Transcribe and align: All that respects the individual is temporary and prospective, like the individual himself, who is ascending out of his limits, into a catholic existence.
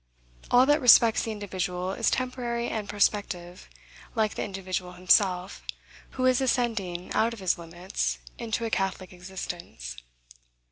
All 0.49 0.65
that 0.65 0.81
respects 0.81 1.21
the 1.21 1.31
individual 1.31 1.91
is 1.91 2.09
temporary 2.09 2.69
and 2.69 2.89
prospective, 2.89 3.69
like 4.15 4.33
the 4.33 4.43
individual 4.43 4.93
himself, 4.93 5.61
who 6.17 6.25
is 6.25 6.41
ascending 6.41 7.13
out 7.13 7.33
of 7.35 7.39
his 7.39 7.59
limits, 7.59 8.17
into 8.39 8.65
a 8.65 8.71
catholic 8.71 9.13
existence. 9.13 9.97